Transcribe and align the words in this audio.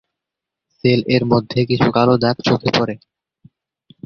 Sell 0.75 0.99
এর 1.15 1.23
মধ্যে 1.31 1.59
কিছু 1.69 1.87
কালো 1.91 2.15
দাগ 2.17 2.37
চোখে 2.47 2.69
পড়ে। 2.77 2.95